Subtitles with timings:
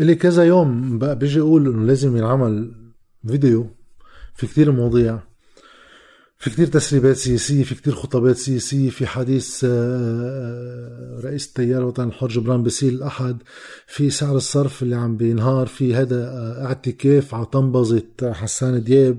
[0.00, 2.72] إلي كذا يوم بقى بيجي أقول إنه لازم ينعمل
[3.26, 3.66] فيديو
[4.34, 5.18] في كتير مواضيع
[6.38, 12.06] في كتير تسريبات سياسية في كتير خطابات سياسية في حديث آه، آه، رئيس التيار الوطني
[12.06, 13.42] الحر جبران باسيل الأحد
[13.86, 19.18] في سعر الصرف اللي عم بينهار في هذا آه، اعتكاف على طنبزة حسان دياب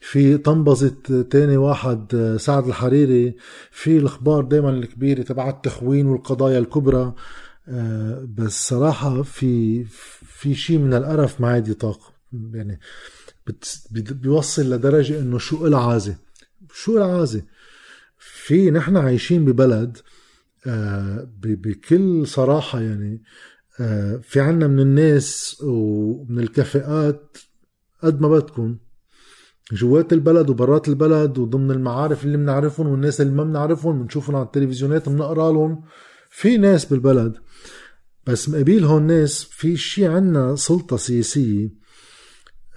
[0.00, 0.94] في طنبزة
[1.30, 3.36] تاني واحد سعد الحريري
[3.70, 7.14] في الأخبار دايما الكبيرة تبع التخوين والقضايا الكبرى.
[8.28, 9.84] بس صراحة في
[10.22, 12.80] في شيء من القرف ما عاد يطاق يعني
[13.92, 16.16] بيوصل لدرجة إنه شو العازة
[16.72, 17.42] شو العازة
[18.18, 19.98] في نحن عايشين ببلد
[20.66, 23.22] آه بكل صراحة يعني
[23.80, 27.36] آه في عنا من الناس ومن الكفاءات
[28.02, 28.76] قد ما بدكم.
[29.72, 35.08] جوات البلد وبرات البلد وضمن المعارف اللي بنعرفهم والناس اللي ما بنعرفهم بنشوفهم على التلفزيونات
[35.08, 35.84] بنقرا لهم
[36.36, 37.36] في ناس بالبلد
[38.26, 41.68] بس مقابل هون ناس في شي عنا سلطة سياسية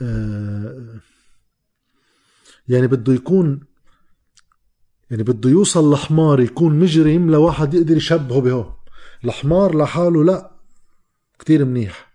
[0.02, 1.00] آه
[2.68, 3.60] يعني بده يكون
[5.12, 8.74] يعني بده يوصل لحمار يكون مجرم لواحد يقدر يشبهه به
[9.26, 10.52] الحمار لحاله لا
[11.40, 12.14] كتير منيح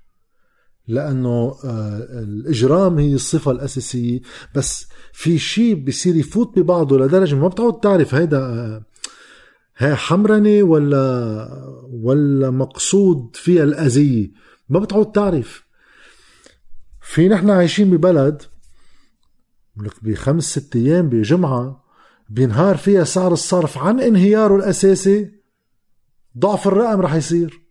[0.88, 4.20] لأنه آه الإجرام هي الصفة الأساسية
[4.54, 8.91] بس في شيء بصير يفوت ببعضه لدرجة ما بتعود تعرف هيدا آه
[9.76, 11.48] هي حمرنه ولا
[11.90, 14.30] ولا مقصود فيها الاذيه
[14.68, 15.64] ما بتعود تعرف.
[17.00, 18.42] في نحن عايشين ببلد
[20.02, 21.84] بخمس ست أيام بجمعة
[22.28, 25.30] بينهار فيها سعر الصرف عن انهياره الأساسي.
[26.38, 27.62] ضعف الرقم رح يصير.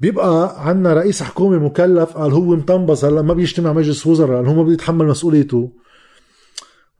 [0.00, 4.54] بيبقى عنا رئيس حكومه مكلف قال هو مطنبس هلا ما بيجتمع مجلس وزراء لأنه هو
[4.54, 5.72] ما بده يتحمل مسؤوليته.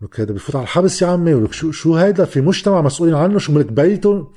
[0.03, 3.39] لك هذا بفوت على الحبس يا عمي ولك شو شو هيدا في مجتمع مسؤولين عنه
[3.39, 4.29] شو ملك بيته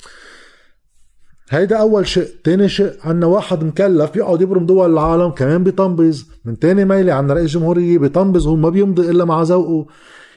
[1.49, 6.59] هيدا اول شيء تاني شيء عنا واحد مكلف بيقعد يبرم دول العالم كمان بيطنبز من
[6.59, 9.85] تاني ميلة عنا رئيس جمهورية بيطنبز هو ما بيمضي الا مع ذوقه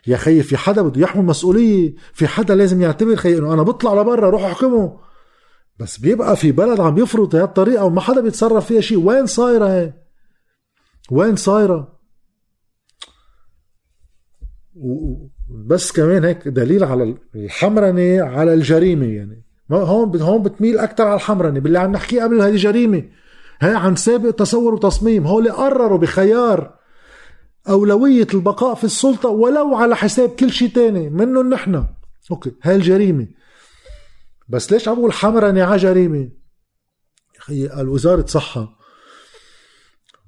[0.06, 4.00] يا خيي في حدا بده يحمل مسؤوليه في حدا لازم يعتبر خيي انه أنا بطلع
[4.00, 4.98] لبرا روح احكمه
[5.78, 9.92] بس بيبقى في بلد عم بيفرض هالطريقه وما حدا بيتصرف فيها شيء وين صايره هي
[11.10, 11.97] وين صايره
[15.49, 19.44] بس كمان هيك دليل على الحمرنة على الجريمة يعني.
[19.72, 23.03] هون هون بتميل أكثر على الحمرنة باللي عم نحكيه قبل هذه جريمه
[23.61, 25.27] هي عن سابق تصور وتصميم.
[25.27, 26.78] هول قرروا بخيار
[27.69, 31.84] أولوية البقاء في السلطة ولو على حساب كل شيء تاني منهم نحن.
[32.31, 33.27] أوكي هاي الجريمة.
[34.49, 36.28] بس ليش عم بقول حمرني على جريمة؟
[37.39, 38.78] أخي الوزارة صحة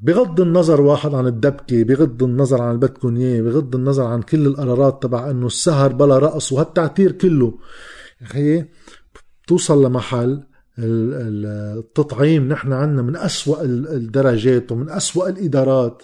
[0.03, 5.31] بغض النظر واحد عن الدبكة بغض النظر عن اللي بغض النظر عن كل القرارات تبع
[5.31, 7.59] إنه السهر بلا رقص وهالتعتير كله.
[8.21, 8.65] يا أخي
[9.45, 10.43] بتوصل لمحل
[10.79, 16.03] التطعيم نحن عنا من أسوأ الدرجات ومن أسوأ الإدارات.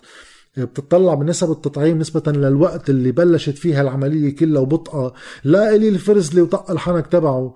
[0.57, 5.13] بتطلع بنسب التطعيم نسبة للوقت اللي بلشت فيها العملية كلها وبطأة
[5.45, 7.55] لا إلي الفرزلي وطق الحنك تبعه.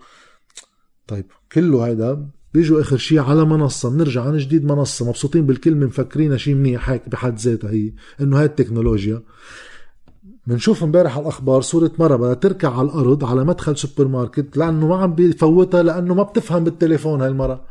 [1.06, 6.36] طيب كله هيدا بيجوا آخر شيء على منصة بنرجع عن جديد منصة مبسوطين بالكلمة مفكرينها
[6.36, 9.22] شيء منيح هيك بحد ذاتها هي إنه هاي التكنولوجيا.
[10.46, 14.88] بنشوف امبارح على الأخبار صورة مرة بدها تركع على الأرض على مدخل سوبر ماركت لأنه
[14.88, 17.64] ما عم بيفوتها لأنه ما بتفهم بالتليفون هاي المرة.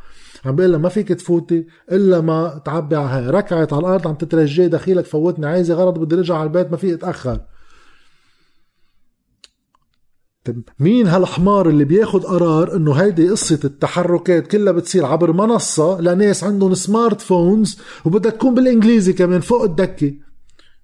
[0.46, 3.30] عم بيقول لها ما فيك تفوتي إلا ما تعبي على هاي.
[3.30, 6.94] ركعت على الأرض عم تترجي دخيلك فوتني عايزة غرض بدي ارجع على البيت ما فيك
[6.94, 7.40] اتاخر
[10.46, 16.44] طيب مين هالحمار اللي بياخد قرار إنه هيدي قصة التحركات كلها بتصير عبر منصة لناس
[16.44, 20.14] عندهم سمارت فونز وبدها تكون بالإنجليزي كمان فوق الدكة؟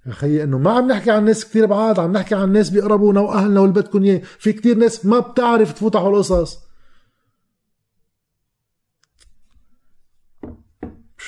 [0.05, 3.19] يا خيي إنه ما عم نحكي عن ناس كثير بعاد عم نحكي عن ناس بيقربونا
[3.19, 4.21] وأهلنا واللي بدكم إياه.
[4.39, 6.59] في كثير ناس ما بتعرف تفوت على القصص.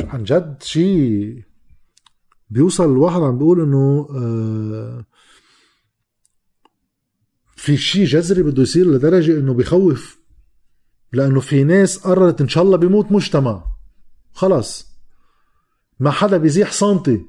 [0.01, 1.43] عن جد شيء
[2.49, 5.05] بيوصل الواحد عم بيقول إنه آه
[7.67, 10.19] في شيء جذري بده يصير لدرجة إنه بخوف
[11.13, 13.63] لأنه في ناس قررت إن شاء الله بيموت مجتمع.
[14.33, 14.87] خلص
[15.99, 17.25] ما حدا بيزيح سنتي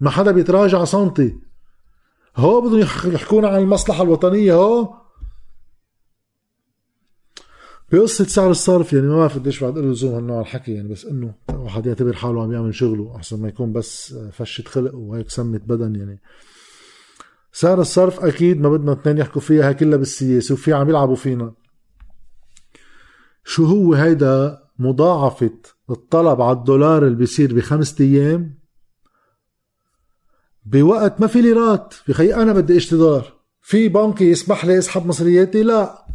[0.00, 1.38] ما حدا بيتراجع سنتي
[2.36, 2.80] هو بدهم
[3.14, 4.94] يحكونا عن المصلحة الوطنية هو؟
[7.92, 11.34] بقصة سعر الصرف يعني ما بعرف قديش بعد له لزوم هالنوع الحكي يعني بس إنه
[11.48, 15.94] واحد يعتبر حاله عم يعمل شغله أحسن ما يكون بس فشة خلق وهيك سمة بدن
[15.94, 16.20] يعني.
[17.58, 21.54] سعر الصرف أكيد ما بدنا اثنين يحكوا فيها كلها بالسياسة وفي عم يلعبوا فينا.
[23.44, 25.58] شو هو هيدا مضاعفة
[25.90, 28.58] الطلب على الدولار اللي بيصير بخمسة أيام؟
[30.66, 31.94] بوقت ما في ليرات.
[32.08, 33.32] بخي أنا بدي اشتري دولار
[33.62, 36.06] في بنك يسمح لي أسحب مصرياتي؟ لا.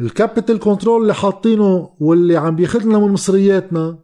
[0.00, 3.98] ال capital control اللي حاطينه واللي عم بياخذ لنا من مصرياتنا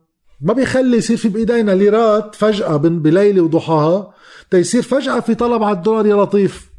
[0.45, 4.15] ما بيخلي يصير في بإيدينا ليرات فجأة بليلة وضحاها.
[4.51, 6.71] تيصير فجأة في طلب على الدولار يا لطيف.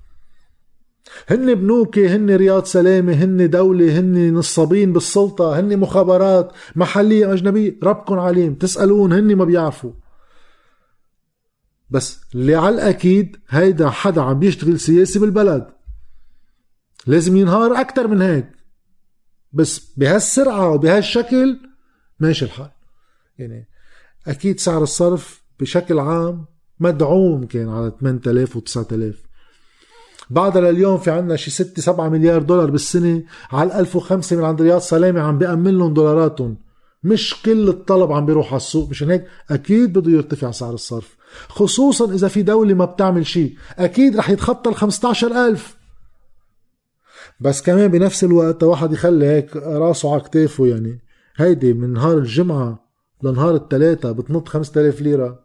[1.30, 7.80] هن بنوكي هن رياض سلامة هن دولة هن نصابين بالسلطة هن مخابرات محلية أجنبية.
[7.84, 9.92] ربكم عليهم تسألون هن ما بيعرفوا.
[11.90, 15.68] بس اللي على الأكيد هيدا حدا عم بيشتغل سياسي بالبلد.
[17.08, 18.48] لازم ينهار أكتر من هيك.
[19.54, 21.60] بس بهالسرعة وبهالشكل
[22.20, 22.75] ماشي الحال.
[23.38, 23.68] يعني
[24.28, 26.46] أكيد سعر الصرف بشكل عام
[26.80, 29.26] مدعوم كان على 8000 و 9000
[30.30, 34.82] بعدها لليوم في عنا شي 6 7 مليار دولار بالسنة على 1005 من عند رياض
[34.82, 36.58] سلامة عم بيأمن لهم دولاراتهم.
[37.04, 38.90] مش كل الطلب عم بيروح على السوق.
[38.90, 41.16] مشان هيك أكيد بده يرتفع سعر الصرف.
[41.48, 45.78] خصوصا إذا في دولة ما بتعمل شيء أكيد رح يتخطى ال 15000
[47.40, 51.02] بس كمان بنفس الوقت واحد يخلي هيك راسه على كتافه يعني.
[51.38, 52.85] هيدي من نهار الجمعة
[53.24, 55.40] لنهار الثلاثة بتنط 5000 ليرة.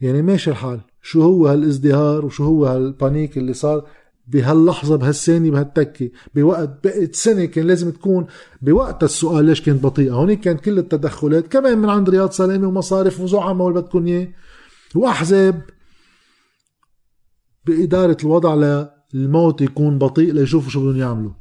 [0.00, 0.80] يعني ماشي الحال.
[1.02, 3.86] شو هو هالازدهار وشو هو هالبانيك اللي صار
[4.26, 8.26] بهاللحظة بهالثانية بهالتكة؟ بوقت بقت سنة كان لازم تكون
[8.62, 10.12] بوقت السؤال ليش كانت بطيئة.
[10.12, 14.28] هونيك كانت كل التدخلات كمان من عند رياض سلامة ومصارف وزعماء واللي بدكم إياه.
[14.94, 15.62] وأحزاب
[17.66, 18.84] بإدارة الوضع
[19.14, 21.32] للموت يكون بطيء ليشوفوا شو بدهم يعملوا.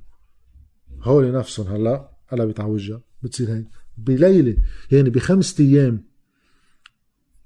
[1.01, 2.09] هول نفسهم هلا.
[2.27, 3.01] هلا بتعوجها.
[3.23, 3.67] بتصير هيك.
[3.97, 4.57] بليلة
[4.91, 6.03] يعني بخمسة أيام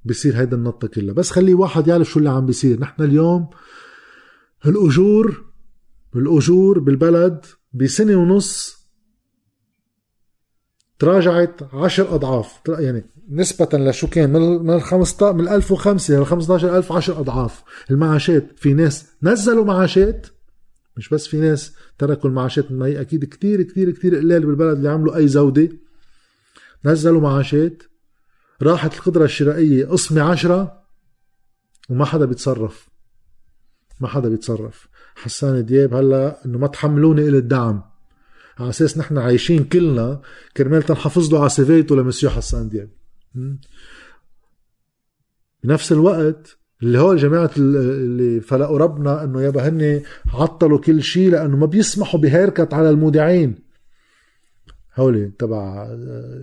[0.06, 1.14] بصير هيدا النطة كلها.
[1.14, 2.80] بس خلي واحد يعرف شو اللي عم بيصير.
[2.80, 3.50] نحن اليوم
[4.66, 5.46] الأجور
[6.16, 8.82] الأجور بالبلد بسنة ونص
[11.00, 12.60] تراجعت عشر أضعاف.
[12.68, 14.30] يعني نسبة لشو كان؟
[14.64, 17.64] من ال 15 من 1005 ل 15000 10 أضعاف.
[17.92, 20.28] المعاشات في ناس نزلوا معاشات
[20.98, 22.72] مش بس في ناس تركوا المعاشات.
[22.72, 25.70] ما هي أكيد كتير كتير كتير قلال بالبلد اللي عملوا أي زودة.
[26.86, 27.84] نزلوا معاشات
[28.62, 30.84] راحت القدرة الشرائية قسمة عشرة
[31.90, 32.90] وما حدا بيتصرف.
[34.00, 34.88] ما حدا بيتصرف.
[35.16, 37.84] حسان دياب هلا إنه ما تحملوني إلى الدعم.
[38.60, 40.22] على أساس نحن عايشين كلنا
[40.58, 42.90] كرمال تنحافظ له على سيفيته لمسيو حسان دياب.
[45.64, 50.02] بنفس الوقت اللي هو جماعة اللي فلقوا ربنا إنه يابا هن
[50.34, 53.71] عطلوا كل شيء لأنه ما بيسمحوا بهيركت على المودعين.
[54.96, 55.88] هولي تبع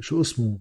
[0.00, 0.58] شو اسمه؟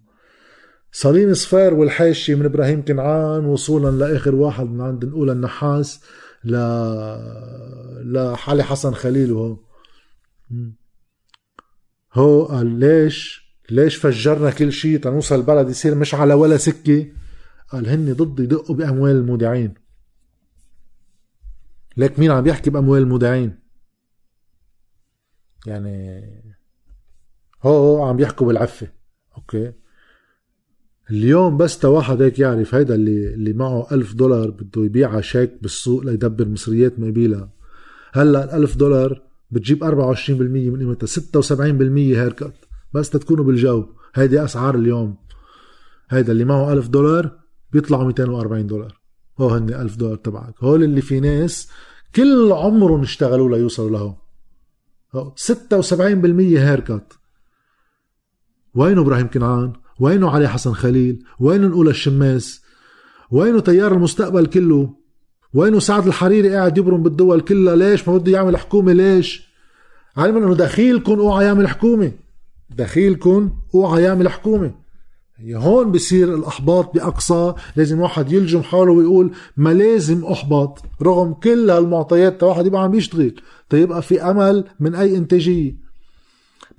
[0.92, 6.04] صليم صفار والحاشي من إبراهيم كنعان وصولا لآخر واحد من عند نقول النحاس
[6.44, 6.56] ل
[8.14, 9.60] لحالي حسن خليل وهو.
[12.14, 17.08] هو قال ليش ليش فجرنا كل شيء تنوصل البلد يصير مش على ولا سكة؟
[17.72, 19.74] قال هن ضد يدقوا بأموال المودعين.
[21.98, 23.60] ليك مين عم يحكي بأموال المودعين؟
[25.66, 26.24] يعني
[27.70, 28.88] هو عم يحكوا بالعفة.
[29.38, 29.74] okay.
[31.12, 35.54] اليوم بس تا واحد هيك يعرف هيدا اللي اللي معه ألف دولار بده يبيعها شيك
[35.62, 37.50] بالسوق ليدبر مصريات ما يبيلها.
[38.14, 39.22] هلأ الألف دولار
[39.52, 39.90] بتجيب 24%
[40.40, 42.54] من قيمتها 76% haircut.
[42.94, 43.86] بس تكونوا بالجو.
[44.16, 45.16] هيدي أسعار اليوم.
[46.10, 47.32] هيدا اللي معه ألف دولار
[47.74, 49.02] بيطلعوا 240 دولار.
[49.40, 50.54] هو هن ألف دولار تبعك.
[50.64, 51.70] هول اللي في ناس
[52.16, 57.20] كل عمرهم اشتغلوا ليوصلوا له 76% هيركت.
[58.78, 62.62] وينه إبراهيم كنعان؟ وينه علي حسن خليل؟ وينه نقول الشماس؟
[63.32, 64.90] وينه تيار المستقبل كله؟
[65.54, 69.48] وينه سعد الحريري قاعد يبرم بالدول كلها؟ ليش ما بده يعمل حكومة؟ ليش؟
[70.18, 72.12] علما إنه دخيلكم أوعى يعمل حكومة.
[72.78, 74.72] دخيلكم أوعى يعمل حكومة.
[75.38, 77.54] هي هون بصير الأحباط بأقصى.
[77.76, 82.44] لازم واحد يلجم حاله ويقول ما لازم احبط رغم كل هالمعطيات.
[82.44, 83.36] واحد يبقى عم يشتغل.
[83.70, 85.87] تيبقى في أمل من أي إنتاجية؟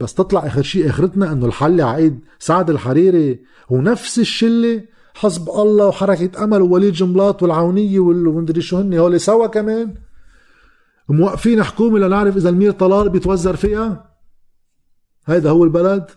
[0.01, 4.83] بس تطلع آخر شيء آخرتنا إنه الحل عقيد سعد الحريري ونفس الشلة
[5.15, 9.95] حسب الله وحركة أمل ووليد جملاط والعونية والمدري شو هن هول سوا كمان.
[11.09, 14.15] موقفين حكومة لنعرف إذا المير طلال بيتوزر فيها؟
[15.27, 16.11] هيدا هو البلد.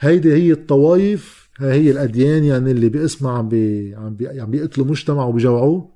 [0.00, 5.24] هيدي هي الطوايف هي الأديان يعني اللي باسمها عم بي عم بي عم بيقتلوا مجتمع
[5.24, 5.90] وبيجوعوه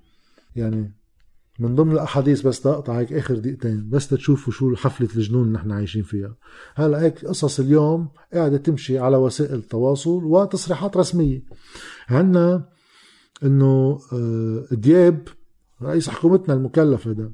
[0.56, 0.95] يعني
[1.58, 6.02] من ضمن الأحاديث بس تقطع هيك آخر دقيقتين بس تشوفوا شو حفلة الجنون نحن عايشين
[6.02, 6.34] فيها.
[6.74, 11.42] هلا هيك قصص اليوم قاعدة تمشي على وسائل التواصل وتصريحات رسمية.
[12.08, 12.68] عندنا
[13.42, 15.28] إنه آه، دياب
[15.82, 17.30] رئيس حكومتنا المكلف هذا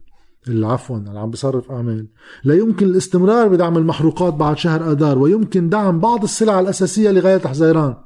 [0.49, 2.09] اللي عفوا اللي عم بيصرف أعمال.
[2.45, 7.97] لا يمكن الاستمرار بدعم المحروقات بعد شهر آذار ويمكن دعم بعض السلع الأساسية لغاية حزيران.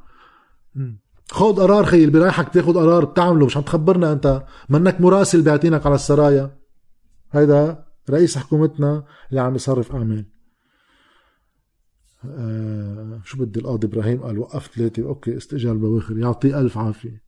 [1.30, 4.45] خذ قرار خي اللي برايحك تاخذ قرار بتعمله مش عم تخبرنا أنت.
[4.68, 6.56] منك مراسل بيعطينك على السرايا.
[7.33, 10.26] هيدا رئيس حكومتنا اللي عم يصرف أعمال.
[12.25, 17.23] آه شو بدي القاضي إبراهيم؟ قال وقفت ثلاثة أوكي استئجار بواخر يعطيه ألف عافية.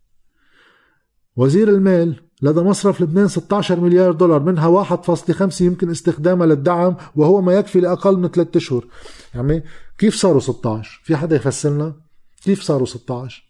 [1.36, 7.52] وزير المال لدى مصرف لبنان 16 مليار دولار منها 1.5 يمكن استخدامها للدعم وهو ما
[7.52, 8.86] يكفي لأقل من 3 أشهر.
[9.34, 9.64] يعني
[9.98, 11.96] كيف صاروا 16 في حدا يفسرنا؟
[12.44, 13.47] كيف صاروا 16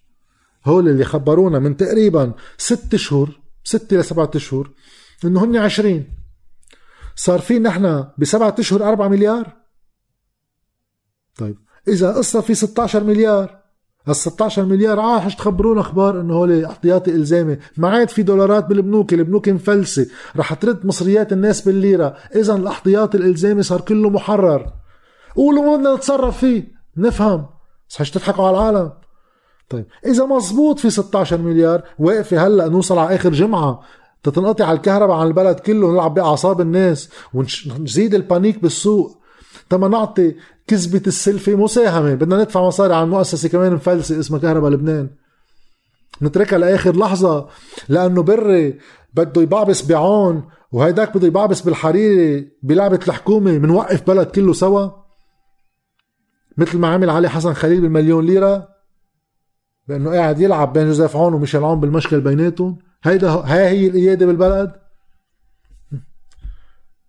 [0.69, 4.71] هول اللي خبرونا من تقريبا 6 أشهر 6 ل 7 أشهر
[5.25, 6.05] إنه هن 20
[7.17, 9.57] صار في نحن بسبعة أشهر 4 مليار.
[11.39, 11.59] طيب
[11.89, 13.59] إذا قصة في 16 مليار.
[14.09, 17.59] ال 16 مليار عاش تخبرونا أخبار إنه هول احتياطي إلزامي.
[17.77, 20.07] ما عاد في دولارات بالبنوك البنوك مفلسة.
[20.37, 22.17] رح ترد مصريات الناس بالليرة.
[22.35, 24.73] اذا الاحتياطي الإلزامي صار كله محرر.
[25.37, 26.73] قولوا بدنا نتصرف فيه.
[26.97, 27.47] نفهم.
[27.91, 28.93] بس تضحكوا على العالم.
[29.71, 29.87] طيب.
[30.07, 33.83] إذا مزبوط في 16 مليار واقفة هلأ نوصل على آخر جمعة.
[34.23, 39.19] تتنقطع على الكهرباء عن البلد كله ونلعب بأعصاب الناس ونزيد البانيك بالسوق.
[39.71, 40.35] تما نعطي
[40.67, 42.15] كذبة السلفة مساهمة.
[42.15, 45.11] بدنا ندفع مصاري على المؤسسة كمان مفلسة اسمها كهرباء لبنان.
[46.23, 47.49] نتركها لآخر لحظة
[47.89, 48.79] لأنه بري
[49.15, 54.89] بده يبعبس بعون وهيداك بده يبعبس بالحريري بلعبة الحكومة منوقف بلد كله سوا.
[56.57, 58.78] مثل ما عمل علي حسن خليل بالمليون ليرة.
[59.89, 62.79] لأنه قاعد يلعب بين جوزيف عون وميشيل عون بالمشكل بيناتهم.
[63.03, 64.73] هيدا هاي هي القيادة بالبلد.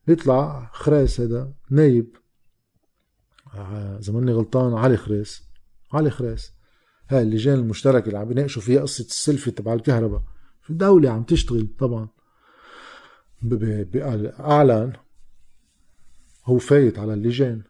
[0.07, 2.15] يطلع خريس هيدا نايب.
[3.99, 5.43] إذا ماني غلطان علي خريس.
[5.93, 6.53] علي خريس.
[7.09, 10.23] هاي اللجان المشتركة اللي عم بيناقشوا فيها قصة السلفي تبع الكهرباء.
[10.61, 12.07] في الدولة عم تشتغل طبعا.
[14.39, 14.93] أعلن
[16.45, 17.63] هو فايت على اللجان.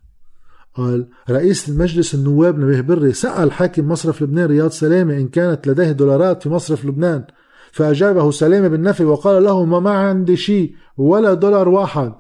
[0.79, 5.91] قال رئيس المجلس النواب نبيه بري سأل حاكم مصرف لبنان رياض سلامة إن كانت لديه
[5.91, 7.25] دولارات في مصرف لبنان.
[7.71, 12.13] فأجابه سلامة بالنفي وقال له ما ما عندي شيء ولا دولار واحد.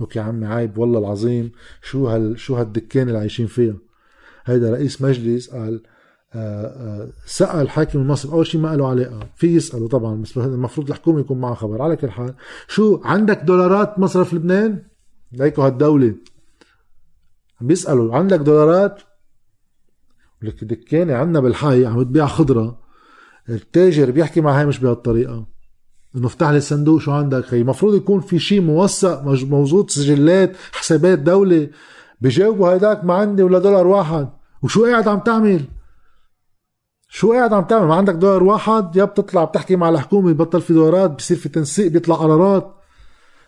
[0.00, 3.76] أوكي عمي عيب والله العظيم شو هال شو هالدكان اللي عايشين فيها.
[4.44, 5.82] هيدا رئيس مجلس قال
[6.34, 10.88] آه، آه، سأل حاكم المصرف أول شيء ما له علاقة في يسأله طبعا بس المفروض
[10.88, 11.82] الحكومة يكون معها خبر.
[11.82, 12.34] على كل حال
[12.68, 14.82] شو عندك دولارات مصرف لبنان؟
[15.32, 16.14] ليكو هالدولة.
[17.60, 19.02] بيسألوا عندك دولارات؟
[20.42, 22.78] لك دكانة عندنا بالحي عم تبيع خضرة.
[23.48, 25.46] التاجر بيحكي معها مش بهالطريقة.
[26.16, 31.18] إنه افتح لي الصندوق شو عندك؟ خي المفروض يكون في شيء موثق موجود سجلات حسابات
[31.18, 31.70] دولة.
[32.20, 34.28] بجاوبوا هيداك ما عندي ولا دولار واحد.
[34.62, 35.64] وشو قاعد عم تعمل؟
[37.08, 40.72] شو قاعد عم تعمل؟ ما عندك دولار واحد؟ يا بتطلع بتحكي مع الحكومة بطل في
[40.72, 42.75] دولارات بصير في تنسيق بيطلع قرارات.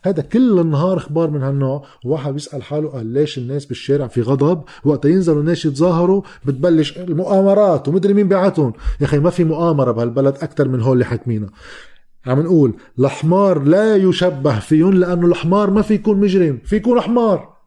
[0.08, 1.84] هذا كل النهار أخبار من هالنوع.
[2.04, 7.88] وواحد بيسأل حاله قال ليش الناس بالشارع في غضب؟ وقت ينزلوا الناس يتظاهروا بتبلش المؤامرات
[7.88, 11.48] ومدري مين بعتهم يا أخي ما في مؤامرة بهالبلد أكثر من هول اللي حاكمينها.
[12.26, 17.57] عم نقول الحمار لا يشبه فيهم لأنه الحمار ما في يكون مجرم في يكون حمار